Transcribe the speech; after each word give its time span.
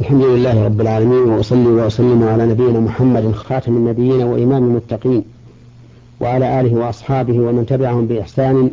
الحمد 0.00 0.22
لله 0.22 0.64
رب 0.64 0.80
العالمين 0.80 1.28
وأصلي 1.28 1.66
وأسلم 1.66 2.22
على 2.22 2.46
نبينا 2.46 2.80
محمد 2.80 3.32
خاتم 3.32 3.76
النبيين 3.76 4.22
وإمام 4.22 4.64
المتقين 4.64 5.24
وعلى 6.20 6.60
آله 6.60 6.74
وأصحابه 6.74 7.38
ومن 7.40 7.66
تبعهم 7.66 8.06
بإحسان 8.06 8.70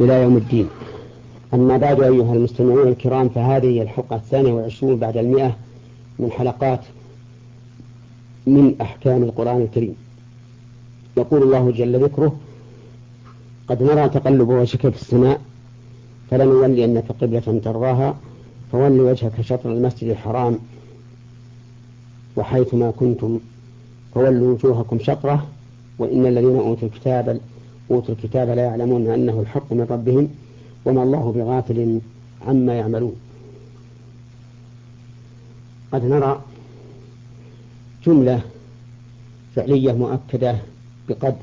إلى 0.00 0.22
يوم 0.22 0.36
الدين. 0.36 0.68
أما 1.54 1.76
بعد 1.76 2.00
أيها 2.00 2.34
المستمعون 2.34 2.88
الكرام 2.88 3.28
فهذه 3.28 3.82
الحلقة 3.82 4.16
الثانية 4.16 4.52
والعشرون 4.52 4.96
بعد 4.96 5.16
المئة 5.16 5.56
من 6.18 6.30
حلقات 6.30 6.80
من 8.46 8.74
أحكام 8.80 9.22
القرآن 9.22 9.62
الكريم. 9.62 9.94
يقول 11.16 11.42
الله 11.42 11.70
جل 11.70 12.04
ذكره 12.04 12.36
قد 13.68 13.82
نرى 13.82 14.08
تقلب 14.08 14.48
وجهك 14.48 14.88
في 14.88 15.02
السماء 15.02 15.40
فلنولينك 16.30 17.04
قبلة 17.20 17.60
ترضاها 17.64 18.16
فول 18.72 19.00
وجهك 19.00 19.40
شطر 19.40 19.72
المسجد 19.72 20.08
الحرام 20.10 20.58
وحيثما 22.36 22.90
كنتم 22.90 23.40
فولوا 24.14 24.54
وجوهكم 24.54 24.98
شطرة 24.98 25.46
وإن 25.98 26.26
الذين 26.26 26.56
أوتوا 26.56 26.88
الكتاب 26.88 27.40
أوتوا 27.90 28.14
الكتاب 28.14 28.48
لا 28.48 28.62
يعلمون 28.62 29.06
أنه 29.06 29.40
الحق 29.40 29.72
من 29.72 29.86
ربهم 29.90 30.28
وما 30.84 31.02
الله 31.02 31.32
بغافل 31.32 32.00
عما 32.46 32.74
يعملون. 32.74 33.16
قد 35.92 36.04
نرى 36.04 36.42
جملة 38.06 38.40
فعلية 39.56 39.92
مؤكدة 39.92 40.58
بقد 41.08 41.36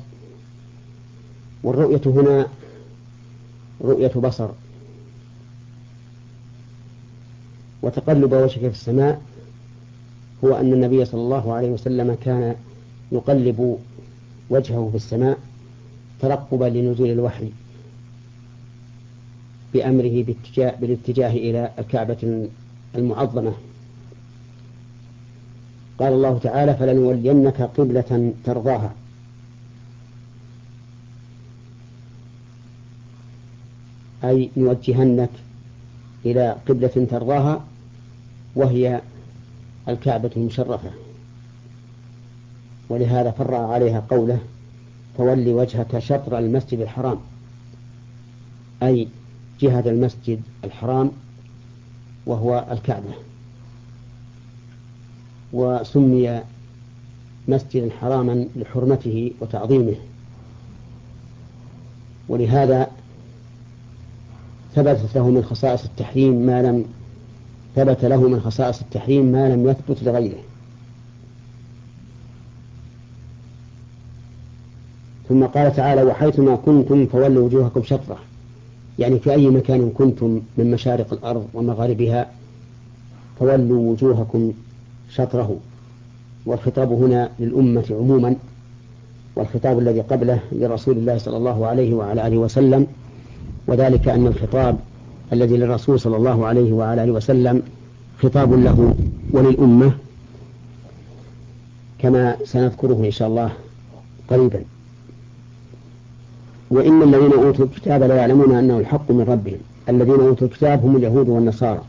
والرؤية 1.62 2.00
هنا 2.06 2.46
رؤية 3.80 4.12
بصر. 4.14 4.48
وتقلب 7.86 8.32
وجهك 8.32 8.60
في 8.60 8.66
السماء 8.66 9.22
هو 10.44 10.54
أن 10.54 10.72
النبي 10.72 11.04
صلى 11.04 11.20
الله 11.20 11.52
عليه 11.52 11.70
وسلم 11.70 12.16
كان 12.24 12.56
يقلب 13.12 13.78
وجهه 14.50 14.88
في 14.90 14.96
السماء 14.96 15.38
ترقبا 16.20 16.64
لنزول 16.64 17.10
الوحي 17.10 17.50
بأمره 19.74 20.22
باتجاه 20.22 20.74
بالاتجاه 20.80 21.30
إلى 21.30 21.70
الكعبة 21.78 22.48
المعظمة. 22.94 23.52
قال 25.98 26.12
الله 26.12 26.38
تعالى 26.38 26.74
فلنولينك 26.74 27.62
قبلة 27.62 28.32
ترضاها. 28.44 28.94
أي 34.24 34.50
نوجهنك 34.56 35.30
إلى 36.26 36.56
قبلة 36.68 37.06
ترضاها 37.10 37.64
وهي 38.56 39.00
الكعبة 39.88 40.30
المشرفة. 40.36 40.90
ولهذا 42.88 43.30
فرع 43.30 43.72
عليها 43.72 44.02
قوله 44.10 44.38
فول 45.18 45.48
وجهك 45.48 45.98
شطر 45.98 46.38
المسجد 46.38 46.80
الحرام. 46.80 47.18
أي 48.82 49.08
جهة 49.60 49.84
المسجد 49.86 50.40
الحرام 50.64 51.10
وهو 52.26 52.66
الكعبة. 52.70 53.14
وسمي 55.52 56.40
مسجدا 57.48 57.90
حراما 58.00 58.46
لحرمته 58.56 59.32
وتعظيمه. 59.40 59.96
ولهذا 62.28 62.90
ثبتت 64.74 65.16
له 65.16 65.30
من 65.30 65.44
خصائص 65.44 65.84
التحريم 65.84 66.46
ما 66.46 66.62
لم 66.62 66.84
ثبت 67.76 68.04
له 68.04 68.28
من 68.28 68.40
خصائص 68.40 68.80
التحريم 68.80 69.32
ما 69.32 69.48
لم 69.48 69.68
يثبت 69.68 70.02
لغيره. 70.02 70.42
ثم 75.28 75.44
قال 75.44 75.76
تعالى 75.76 76.02
وحيثما 76.02 76.56
كنتم 76.56 77.06
فولوا 77.06 77.44
وجوهكم 77.44 77.82
شطره. 77.82 78.18
يعني 78.98 79.18
في 79.18 79.32
أي 79.32 79.46
مكان 79.46 79.90
كنتم 79.90 80.40
من 80.58 80.70
مشارق 80.70 81.12
الأرض 81.12 81.46
ومغاربها 81.54 82.30
فولوا 83.38 83.92
وجوهكم 83.92 84.52
شطره. 85.10 85.56
والخطاب 86.46 86.92
هنا 86.92 87.30
للأمة 87.40 87.84
عموما 87.90 88.36
والخطاب 89.36 89.78
الذي 89.78 90.00
قبله 90.00 90.40
لرسول 90.52 90.96
الله 90.96 91.18
صلى 91.18 91.36
الله 91.36 91.66
عليه 91.66 91.94
وعلى 91.94 92.26
آله 92.26 92.38
وسلم 92.38 92.86
وذلك 93.66 94.08
أن 94.08 94.26
الخطاب 94.26 94.78
الذي 95.32 95.56
للرسول 95.56 96.00
صلى 96.00 96.16
الله 96.16 96.46
عليه 96.46 96.72
وعلى 96.72 97.04
آله 97.04 97.12
وسلم 97.12 97.62
خطاب 98.22 98.52
له 98.52 98.94
وللأمة 99.30 99.92
كما 101.98 102.36
سنذكره 102.44 103.04
إن 103.06 103.10
شاء 103.10 103.28
الله 103.28 103.52
قريبا. 104.28 104.64
وإن 106.70 107.02
الذين 107.02 107.32
أوتوا 107.32 107.64
الكتاب 107.64 108.02
لا 108.02 108.16
يعلمون 108.16 108.54
أنه 108.54 108.78
الحق 108.78 109.10
من 109.10 109.20
ربهم. 109.20 109.58
الذين 109.88 110.20
أوتوا 110.20 110.46
الكتاب 110.46 110.84
هم 110.84 110.96
اليهود 110.96 111.28
والنصارى. 111.28 111.82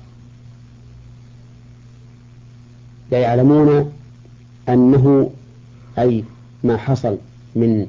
لا 3.11 3.17
يعلمون 3.17 3.91
أنه 4.69 5.31
أي 5.99 6.23
ما 6.63 6.77
حصل 6.77 7.17
من 7.55 7.87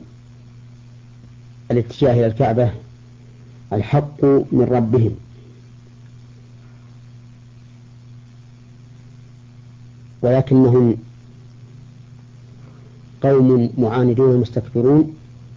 الاتجاه 1.70 2.12
إلى 2.12 2.26
الكعبة 2.26 2.70
الحق 3.72 4.24
من 4.24 4.68
ربهم. 4.70 5.14
ولكنهم 10.28 10.96
قوم 13.22 13.70
معاندون 13.78 14.40
مستكبرون 14.40 15.14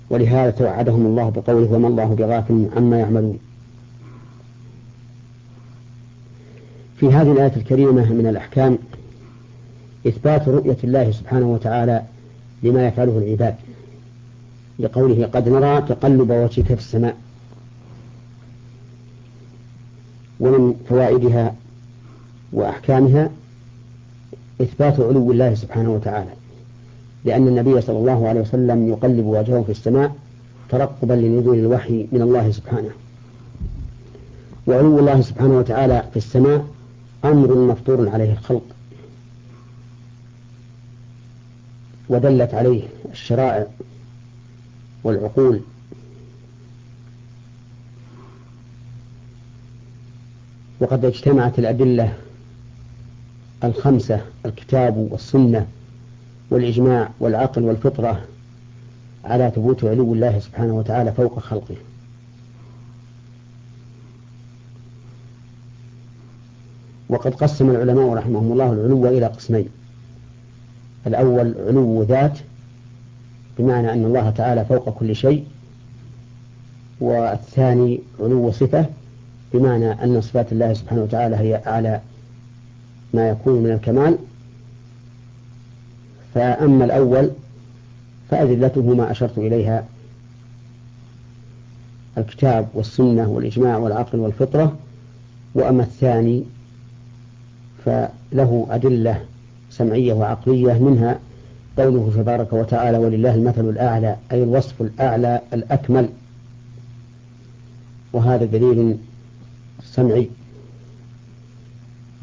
ولهذا 0.10 0.52
توعدهم 0.52 1.06
الله 1.06 1.30
بقوله 1.30 1.72
وما 1.72 1.88
الله 1.88 2.16
بغافل 2.16 2.70
عما 2.76 3.00
يعملون. 3.00 3.40
في 6.98 7.08
هذه 7.12 7.32
الآية 7.32 7.56
الكريمة 7.58 8.14
من 8.14 8.28
الأحكام 8.28 8.78
إثبات 10.08 10.48
رؤية 10.48 10.78
الله 10.84 11.12
سبحانه 11.12 11.46
وتعالى 11.46 12.04
لما 12.64 12.88
يفعله 12.88 13.18
العباد 13.18 13.56
لقوله 14.80 15.26
قد 15.26 15.50
نرى 15.50 15.82
تقلب 15.82 16.32
وجهك 16.32 16.66
في 16.66 16.74
السماء. 16.74 17.18
ومن 20.40 20.76
فوائدها 20.90 21.56
وأحكامها 22.54 23.30
إثبات 24.62 25.00
علو 25.00 25.32
الله 25.32 25.54
سبحانه 25.54 25.92
وتعالى. 25.92 26.32
لأن 27.26 27.48
النبي 27.48 27.82
صلى 27.82 27.98
الله 27.98 28.28
عليه 28.28 28.42
وسلم 28.42 28.88
يقلب 28.88 29.26
وجهه 29.26 29.64
في 29.64 29.72
السماء 29.72 30.16
ترقبا 30.70 31.14
لنزول 31.14 31.58
الوحي 31.58 32.08
من 32.12 32.22
الله 32.22 32.52
سبحانه. 32.52 32.92
وعلو 34.68 35.00
الله 35.00 35.22
سبحانه 35.22 35.58
وتعالى 35.58 36.04
في 36.12 36.18
السماء 36.18 36.66
أمر 37.26 37.56
مفطور 37.56 38.10
عليه 38.10 38.32
الخلق. 38.32 38.64
ودلت 42.10 42.54
عليه 42.54 42.84
الشرائع 43.12 43.68
والعقول. 45.04 45.62
وقد 50.80 51.06
اجتمعت 51.06 51.60
الأدلة 51.60 52.14
الخمسة 53.64 54.22
الكتاب 54.46 54.98
والسنة 54.98 55.68
والإجماع 56.50 57.10
والعقل 57.20 57.64
والفطرة 57.64 58.22
على 59.26 59.52
ثبوت 59.56 59.84
علو 59.84 60.14
الله 60.14 60.40
سبحانه 60.40 60.74
وتعالى 60.74 61.12
فوق 61.12 61.40
خلقه. 61.40 61.76
وقد 67.10 67.36
قسم 67.36 67.70
العلماء 67.70 68.14
رحمهم 68.14 68.52
الله 68.52 68.74
العلو 68.74 69.08
إلى 69.08 69.26
قسمين. 69.26 69.70
الأول 71.08 71.56
علو 71.68 72.04
ذات 72.04 72.40
بمعنى 73.58 73.94
أن 73.94 74.06
الله 74.06 74.30
تعالى 74.30 74.66
فوق 74.66 74.90
كل 74.90 75.16
شيء. 75.16 75.46
والثاني 77.02 78.00
علو 78.20 78.52
صفة 78.52 78.86
بمعنى 79.54 80.04
أن 80.04 80.22
صفات 80.22 80.52
الله 80.52 80.74
سبحانه 80.74 81.02
وتعالى 81.02 81.36
هي 81.36 81.62
أعلى 81.68 82.02
ما 83.14 83.30
يكون 83.30 83.64
من 83.64 83.72
الكمال. 83.72 84.18
فأما 86.34 86.86
الأول 86.86 87.30
فأدلته 88.30 88.82
ما 88.82 89.12
أشرت 89.12 89.38
إليها. 89.38 89.86
الكتاب 92.18 92.68
والسنة 92.74 93.30
والإجماع 93.30 93.78
والعقل 93.78 94.20
والفطرة. 94.20 94.78
وأما 95.56 95.84
الثاني 95.84 96.44
فله 97.86 98.68
أدلة 98.70 99.22
سمعية 99.70 100.14
وعقلية. 100.14 100.74
منها 100.74 101.20
قوله 101.78 102.14
تبارك 102.16 102.54
وتعالى 102.54 102.98
ولله 102.98 103.36
المثل 103.36 103.70
الأعلى 103.70 104.16
أي 104.32 104.44
الوصف 104.44 104.82
الأعلى 104.82 105.42
الأكمل. 105.54 106.10
وهذا 108.14 108.46
دليل 108.46 108.98
سمعي. 109.84 110.30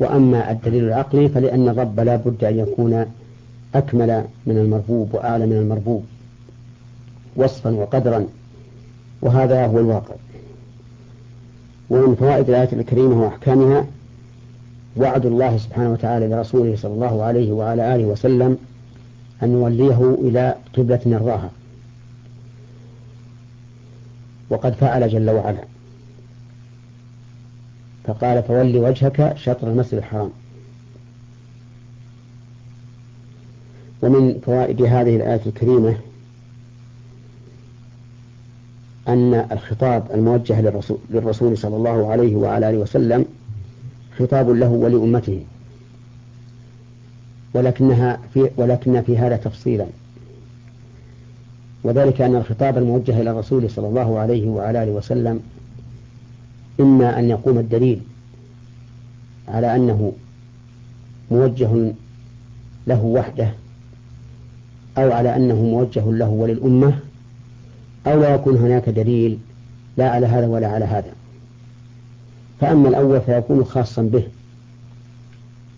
وأما 0.00 0.50
الدليل 0.50 0.84
العقلي 0.84 1.28
فلأن 1.28 1.68
الرب 1.68 2.00
لا 2.00 2.16
بد 2.16 2.44
أن 2.44 2.58
يكون 2.58 3.06
أكمل 3.74 4.24
من 4.46 4.58
المربوب 4.58 5.14
وأعلى 5.14 5.46
من 5.46 5.56
المربوب 5.56 6.04
وصفا 7.36 7.70
وقدرا 7.70 8.26
وهذا 9.22 9.66
هو 9.66 9.78
الواقع. 9.78 10.14
ومن 11.90 12.14
فوائد 12.14 12.48
الآية 12.48 12.72
الكريمة 12.72 13.22
وأحكامها 13.22 13.86
وعد 14.96 15.26
الله 15.26 15.56
سبحانه 15.56 15.92
وتعالى 15.92 16.28
لرسوله 16.28 16.76
صلى 16.76 16.92
الله 16.92 17.22
عليه 17.22 17.52
وعلى 17.52 17.94
آله 17.94 18.04
وسلم 18.04 18.58
أن 19.42 19.52
يوليه 19.52 20.14
إلى 20.14 20.54
قبلة 20.76 21.00
يرضاها 21.06 21.50
وقد 24.50 24.74
فعل 24.74 25.08
جل 25.08 25.30
وعلا. 25.30 25.64
فقال 28.08 28.42
فول 28.42 28.76
وجهك 28.76 29.36
شطر 29.36 29.68
المسجد 29.68 29.94
الحرام. 29.94 30.30
ومن 34.02 34.40
فوائد 34.46 34.82
هذه 34.82 35.16
الآية 35.16 35.40
الكريمة 35.46 35.96
أن 39.08 39.34
الخطاب 39.52 40.06
الموجه 40.14 40.60
للرسول, 40.60 40.98
للرسول 41.10 41.58
صلى 41.58 41.76
الله 41.76 42.10
عليه 42.10 42.36
وعلى 42.36 42.70
آله 42.70 42.78
وسلم 42.78 43.24
خطاب 44.18 44.50
له 44.50 44.68
ولأمته. 44.68 45.44
ولكنها 47.54 48.20
في 48.34 48.50
ولكن 48.56 49.02
في 49.02 49.18
هذا 49.18 49.36
تفصيلا. 49.36 49.86
وذلك 51.84 52.20
أن 52.20 52.36
الخطاب 52.36 52.78
الموجه 52.78 53.20
إلى 53.20 53.30
الرسول 53.30 53.70
صلى 53.70 53.88
الله 53.88 54.18
عليه 54.18 54.48
وعلى 54.48 54.82
آله 54.82 54.92
وسلم 54.92 55.40
إما 56.80 57.18
أن 57.18 57.30
يقوم 57.30 57.58
الدليل 57.58 58.00
على 59.48 59.76
أنه 59.76 60.12
موجه 61.30 61.92
له 62.86 63.04
وحده 63.04 63.54
أو 64.98 65.12
على 65.12 65.36
أنه 65.36 65.54
موجه 65.54 66.12
له 66.12 66.28
وللأمة 66.28 66.98
أو 68.06 68.20
لا 68.20 68.34
يكون 68.34 68.56
هناك 68.56 68.88
دليل 68.88 69.38
لا 69.96 70.10
على 70.10 70.26
هذا 70.26 70.46
ولا 70.46 70.68
على 70.68 70.84
هذا. 70.84 71.12
فأما 72.60 72.88
الأول 72.88 73.20
فيكون 73.20 73.64
خاصا 73.64 74.02
به 74.02 74.22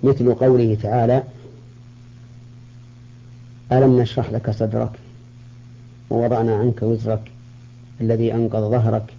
مثل 0.02 0.34
قوله 0.34 0.78
تعالى 0.82 1.22
ألم 3.72 4.00
نشرح 4.00 4.30
لك 4.30 4.50
صدرك 4.50 4.90
ووضعنا 6.10 6.56
عنك 6.56 6.82
وزرك 6.82 7.30
الذي 8.00 8.34
أنقض 8.34 8.70
ظهرك 8.70 9.14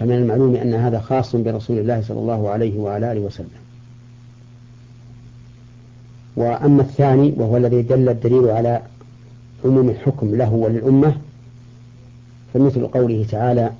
فمن 0.00 0.12
المعلوم 0.12 0.56
أن 0.56 0.74
هذا 0.74 1.00
خاص 1.00 1.36
برسول 1.36 1.78
الله 1.78 2.02
صلى 2.02 2.18
الله 2.18 2.50
عليه 2.50 2.78
وعلى 2.78 3.12
آله 3.12 3.20
وسلم. 3.20 3.48
وأما 6.36 6.82
الثاني 6.82 7.34
وهو 7.36 7.56
الذي 7.56 7.82
دل 7.82 8.08
الدليل 8.08 8.50
على 8.50 8.82
عموم 9.64 9.88
الحكم 9.88 10.34
له 10.34 10.52
وللأمة 10.52 11.16
فمثل 12.54 12.86
قوله 12.86 13.26
تعالى 13.30 13.70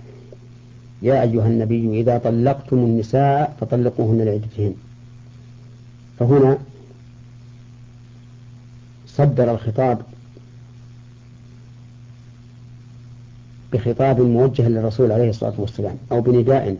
يا 1.03 1.23
أيها 1.23 1.47
النبي 1.47 2.01
إذا 2.01 2.19
طلقتم 2.19 2.77
النساء 2.77 3.57
فطلقوهن 3.61 4.23
لعدتهن. 4.23 4.75
فهنا 6.19 6.59
صدر 9.07 9.55
الخطاب 9.55 10.03
بخطاب 13.75 14.21
موجه 14.21 14.69
للرسول 14.69 15.13
عليه 15.13 15.31
الصلاة 15.31 15.53
والسلام 15.59 15.97
أو 16.13 16.21
بنداء 16.21 16.77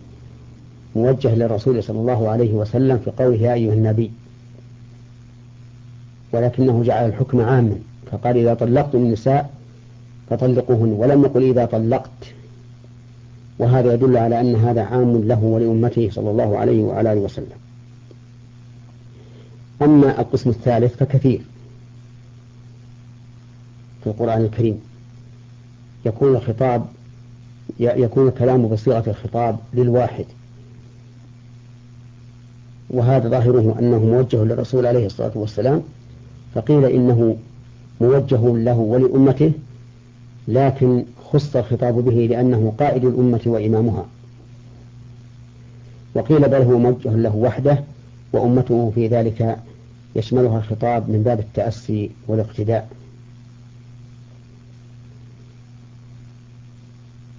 موجه 0.97 1.35
للرسول 1.35 1.83
صلى 1.83 1.99
الله 1.99 2.29
عليه 2.29 2.53
وسلم 2.53 2.99
في 2.99 3.11
قوله 3.11 3.37
يا 3.37 3.55
أيها 3.55 3.75
النبي. 3.75 4.11
ولكنه 6.33 6.83
جعل 6.83 7.09
الحكم 7.09 7.41
عاما 7.41 7.79
فقال 8.13 8.37
إذا 8.37 8.55
طلقتم 8.55 8.99
النساء 8.99 9.51
فطلقوهن 10.31 10.93
ولم 10.93 11.23
يقل 11.23 11.43
إذا 11.43 11.65
طلقت. 11.65 12.11
وهذا 13.59 13.95
يدل 13.95 14.17
على 14.17 14.41
أن 14.41 14.57
هذا 14.57 14.83
عام 14.83 15.25
له 15.25 15.45
ولأمته 15.45 16.11
صلى 16.13 16.31
الله 16.31 16.59
عليه 16.59 16.83
وعلى 16.83 17.13
آله 17.13 17.21
وسلم. 17.21 17.59
أما 19.83 20.21
القسم 20.21 20.51
الثالث 20.51 20.97
فكثير 20.97 21.41
في 24.05 24.11
القرآن 24.11 24.45
الكريم. 24.45 24.81
يكون 26.07 26.37
الخطاب 26.37 26.87
يكون 27.81 28.29
الكلام 28.29 28.69
بصيغة 28.69 29.05
الخطاب 29.11 29.59
للواحد. 29.75 30.25
وهذا 32.91 33.29
ظاهره 33.29 33.77
أنه 33.79 33.99
موجه 33.99 34.45
للرسول 34.45 34.87
عليه 34.87 35.07
الصلاة 35.07 35.33
والسلام 35.35 35.83
فقيل 36.55 36.85
إنه 36.85 37.37
موجه 38.01 38.57
له 38.57 38.77
ولأمته 38.79 39.53
لكن 40.49 41.05
خص 41.25 41.57
الخطاب 41.57 41.95
به 41.95 42.27
لأنه 42.31 42.73
قائد 42.79 43.05
الأمة 43.05 43.41
وإمامها. 43.47 44.07
وقيل 46.15 46.49
بل 46.49 46.63
هو 46.63 46.79
موجه 46.79 47.11
له 47.17 47.37
وحده 47.37 47.85
وأمته 48.33 48.93
في 48.95 49.09
ذلك 49.09 49.59
يشملها 50.17 50.59
الخطاب 50.59 51.11
من 51.11 51.23
باب 51.23 51.41
التأسي 51.41 52.11
والاقتداء. 52.29 52.89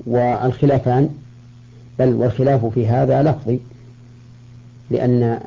والخلافان 0.06 1.10
بل 2.00 2.14
والخلاف 2.14 2.66
في 2.66 2.88
هذا 2.88 3.24
لفظي 3.24 3.60
لأن 4.92 5.40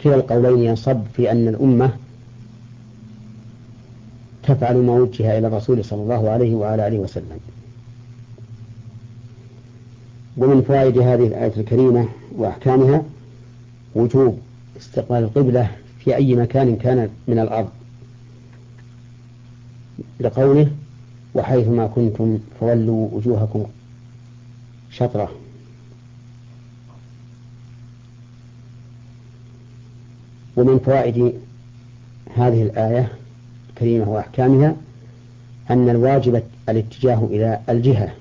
كلا 0.00 0.14
القولين 0.14 0.58
ينصب 0.58 1.02
في 1.16 1.32
أن 1.32 1.48
الأمة 1.48 1.92
تفعل 4.42 4.76
ما 4.76 4.92
وجه 4.92 5.38
إلى 5.38 5.46
الرسول 5.46 5.84
صلى 5.84 6.02
الله 6.02 6.30
عليه 6.30 6.54
وعلى 6.54 6.86
آله 6.86 6.98
وسلم. 6.98 7.38
ومن 10.36 10.62
فوائد 10.62 10.98
هذه 10.98 11.26
الآية 11.26 11.52
الكريمة 11.56 12.08
وأحكامها 12.36 13.02
وجوب 13.94 14.38
استقبال 14.76 15.18
القبلة 15.18 15.70
في 15.98 16.16
أي 16.16 16.34
مكان 16.34 16.76
كان 16.76 17.08
من 17.28 17.38
الأرض. 17.38 17.68
لقوله 20.20 20.70
وحيثما 21.34 21.86
كنتم 21.86 22.38
فولوا 22.60 23.08
وجوهكم 23.12 23.66
شطرة. 24.90 25.32
ومن 30.56 30.78
فوائد 30.78 31.34
هذه 32.36 32.62
الآية 32.62 33.12
الكريمة 33.70 34.08
وأحكامها 34.08 34.76
أن 35.70 35.88
الواجب 35.88 36.42
الاتجاه 36.68 37.24
إلى 37.24 37.60
الجهة 37.68 38.14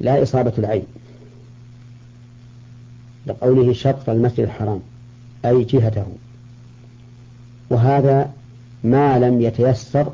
لا 0.00 0.22
إصابة 0.22 0.52
العين. 0.58 0.84
لقوله 3.26 3.72
شطر 3.72 4.12
المسجد 4.12 4.40
الحرام 4.40 4.80
أي 5.44 5.64
جهته. 5.64 6.06
وهذا 7.70 8.32
ما 8.84 9.18
لم 9.18 9.40
يتيسر 9.40 10.12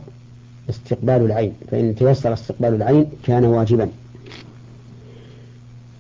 استقبال 0.71 1.15
العين 1.25 1.53
فإن 1.71 1.95
تيسر 1.95 2.33
استقبال 2.33 2.75
العين 2.75 3.07
كان 3.25 3.45
واجبا. 3.45 3.89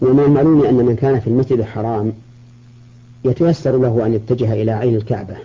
ومن 0.01 0.21
المعلوم 0.25 0.65
أن 0.65 0.75
من 0.75 0.97
كان 0.97 1.21
في 1.21 1.27
المسجد 1.27 1.59
الحرام 1.59 2.13
يتيسر 3.25 3.79
له 3.79 4.07
أن 4.07 4.15
يتجه 4.15 4.53
إلى 4.53 4.71
عين 4.71 4.97
الكعبة 4.97 5.37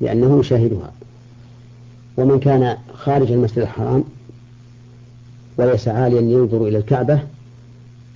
لأنه 0.00 0.40
يشاهدها. 0.40 0.92
ومن 2.16 2.40
كان 2.40 2.76
خارج 2.94 3.32
المسجد 3.32 3.58
الحرام 3.58 4.04
وليس 5.56 5.88
عاليا 5.88 6.20
ينظر 6.20 6.66
إلى 6.68 6.78
الكعبة 6.78 7.20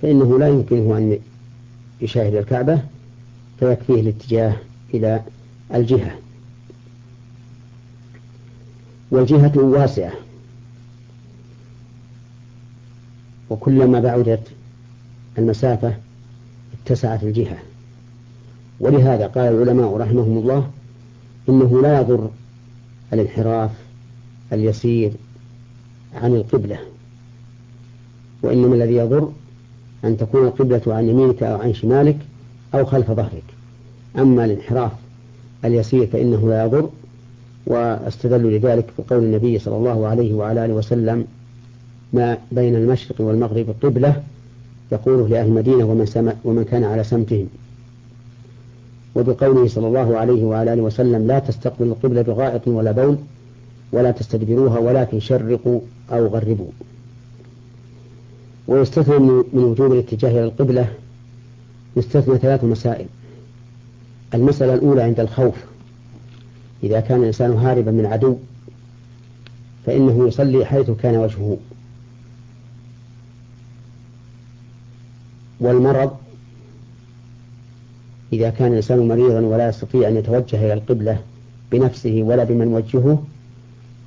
فإنه 0.01 0.39
لا 0.39 0.47
يمكنه 0.47 0.97
أن 0.97 1.19
يشاهد 2.01 2.35
الكعبة 2.35 2.79
فيكفيه 3.59 4.01
الاتجاه 4.01 4.55
إلى 4.93 5.21
الجهة. 5.73 6.11
والجهة 9.11 9.51
واسعة. 9.55 10.13
وكلما 13.49 13.99
بعدت 13.99 14.47
المسافة 15.37 15.93
اتسعت 16.73 17.23
الجهة. 17.23 17.57
ولهذا 18.79 19.27
قال 19.27 19.53
العلماء 19.53 19.97
رحمهم 19.97 20.37
الله 20.37 20.71
إنه 21.49 21.81
لا 21.81 21.99
يضر 21.99 22.29
الانحراف 23.13 23.71
اليسير 24.53 25.11
عن 26.15 26.35
القبلة. 26.35 26.79
وإنما 28.43 28.75
الذي 28.75 28.95
يضر 28.95 29.31
أن 30.03 30.17
تكون 30.17 30.45
القبلة 30.47 30.81
عن 30.87 31.09
يمينك 31.09 31.43
أو 31.43 31.61
عن 31.61 31.73
شمالك 31.73 32.17
أو 32.73 32.85
خلف 32.85 33.11
ظهرك. 33.11 33.43
أما 34.17 34.45
الانحراف 34.45 34.91
اليسير 35.65 36.07
فإنه 36.07 36.49
لا 36.49 36.65
يضر 36.65 36.89
واستدلوا 37.69 38.51
لذلك 38.51 38.85
بقول 38.99 39.23
النبي 39.23 39.59
صلى 39.59 39.77
الله 39.77 40.07
عليه 40.07 40.33
وعلى 40.33 40.65
آله 40.65 40.73
وسلم 40.73 41.25
ما 42.13 42.37
بين 42.51 42.75
المشرق 42.75 43.21
والمغرب 43.21 43.75
قبلة 43.83 44.23
يقوله 44.91 45.27
لأهل 45.27 45.47
المدينة 45.47 45.85
ومن, 45.85 46.05
سم 46.05 46.31
ومن 46.43 46.63
كان 46.63 46.83
على 46.83 47.03
سمتهم. 47.03 47.47
وبقوله 49.15 49.67
صلى 49.67 49.87
الله 49.87 50.17
عليه 50.17 50.43
وعلى 50.43 50.73
آله 50.73 50.81
وسلم 50.81 51.27
لا 51.27 51.39
تستقبلوا 51.39 51.93
القبلة 51.93 52.21
بغائط 52.21 52.67
ولا 52.67 52.91
بول 52.91 53.17
ولا 53.91 54.11
تستدبروها 54.11 54.79
ولكن 54.79 55.19
شرقوا 55.19 55.79
أو 56.11 56.27
غربوا. 56.27 56.71
ويستثنى 58.67 59.19
من 59.53 59.63
وجوب 59.63 59.91
الاتجاه 59.91 60.31
إلى 60.31 60.43
القبلة 60.43 60.87
يستثنى 61.97 62.37
ثلاث 62.37 62.63
مسائل. 62.63 63.05
المسألة 64.33 64.73
الأولى 64.73 65.01
عند 65.01 65.19
الخوف. 65.19 65.68
إذا 66.83 66.99
كان 66.99 67.19
الإنسان 67.19 67.51
هاربا 67.51 67.91
من 67.91 68.05
عدو 68.05 68.37
فإنه 69.85 70.27
يصلي 70.27 70.65
حيث 70.65 70.91
كان 70.91 71.15
وجهه. 71.15 71.57
والمرض 75.59 76.17
إذا 78.33 78.49
كان 78.49 78.71
الإنسان 78.71 79.07
مريضا 79.07 79.39
ولا 79.39 79.69
يستطيع 79.69 80.07
أن 80.07 80.17
يتوجه 80.17 80.65
إلى 80.65 80.73
القبلة 80.73 81.21
بنفسه 81.71 82.21
ولا 82.23 82.43
بمن 82.43 82.67
وجهه 82.67 83.23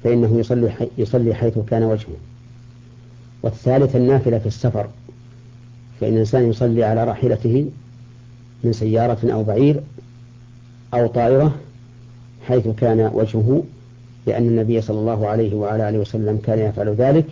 فإنه 0.05 0.39
يصلي 0.39 0.73
يصلي 0.99 1.35
حيث 1.35 1.59
كان 1.59 1.83
وجهه. 1.83 2.17
والثالث 3.43 3.97
النافلة 3.97 4.39
في 4.39 4.47
السفر 4.47 4.89
فإن 6.01 6.13
الإنسان 6.13 6.51
يصلي 6.51 6.85
على 6.85 7.05
راحلته 7.05 7.71
من 8.65 8.73
سيارة 8.73 9.33
أو 9.33 9.45
بعير 9.45 9.81
أو 10.95 11.07
طائرة 11.07 11.55
حيث 12.49 12.69
كان 12.69 13.11
وجهه 13.15 13.63
لأن 14.27 14.49
النبي 14.49 14.81
صلى 14.81 14.99
الله 14.99 15.29
عليه 15.29 15.55
وعلى 15.55 15.89
آله 15.89 15.99
وسلم 15.99 16.39
كان 16.45 16.59
يفعل 16.59 16.89
ذلك. 16.89 17.25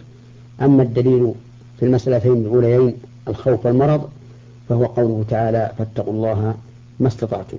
أما 0.63 0.83
الدليل 0.83 1.33
في 1.79 1.87
المسألتين 1.87 2.33
الأوليين 2.33 2.95
الخوف 3.29 3.67
والمرض 3.67 4.09
فهو 4.69 4.87
قوله 4.87 5.25
تعالى 5.29 5.73
فاتقوا 5.79 6.13
الله 6.13 6.55
ما 7.01 7.09
استطعتم. 7.09 7.59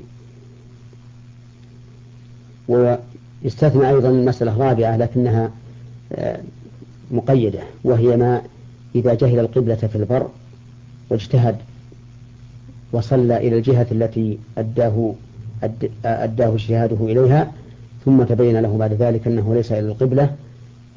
ويستثنى 2.67 3.89
أيضا 3.89 4.11
مسألة 4.11 4.57
رابعة 4.57 4.97
لكنها 4.97 5.51
آه، 6.13 6.39
مقيدة 7.11 7.59
وهي 7.83 8.17
ما 8.17 8.41
إذا 8.95 9.13
جهل 9.13 9.39
القبلة 9.39 9.75
في 9.75 9.95
البر 9.95 10.27
واجتهد 11.09 11.55
وصلى 12.91 13.37
إلى 13.37 13.57
الجهة 13.57 13.87
التي 13.91 14.37
أداه 14.57 15.13
أداه 16.05 16.53
اجتهاده 16.53 16.97
إليها 17.01 17.51
ثم 18.05 18.23
تبين 18.23 18.59
له 18.59 18.77
بعد 18.77 18.93
ذلك 18.93 19.27
أنه 19.27 19.53
ليس 19.55 19.71
إلى 19.71 19.79
القبلة 19.79 20.35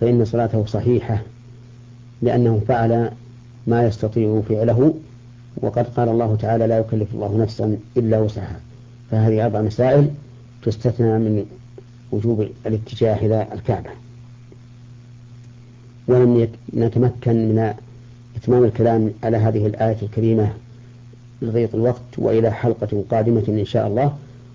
فإن 0.01 0.25
صلاته 0.25 0.65
صحيحة 0.67 1.23
لأنه 2.23 2.61
فعل 2.69 3.11
ما 3.67 3.87
يستطيع 3.87 4.43
فعله 4.49 4.95
وقد 5.57 5.87
قال 5.87 6.09
الله 6.09 6.37
تعالى 6.37 6.67
لا 6.67 6.79
يكلف 6.79 7.15
الله 7.15 7.39
نفسا 7.39 7.77
إلا 7.97 8.19
وسعها 8.19 8.61
فهذه 9.11 9.45
أربع 9.45 9.61
مسائل 9.61 10.11
تستثنى 10.63 11.19
من 11.19 11.47
وجوب 12.13 12.49
الاتجاه 12.67 13.17
إلى 13.27 13.47
الكعبة. 13.53 13.91
ولم 16.09 16.49
نتمكن 16.75 17.49
من 17.49 17.75
إتمام 18.37 18.65
الكلام 18.65 19.11
على 19.25 19.37
هذه 19.37 19.67
الآية 19.67 19.97
الكريمة 20.03 20.53
لضيق 21.43 21.75
الوقت 21.75 22.19
وإلى 22.19 22.51
حلقة 22.51 23.05
قادمة 23.11 23.45
إن 23.49 23.65
شاء 23.65 23.87
الله. 23.87 24.17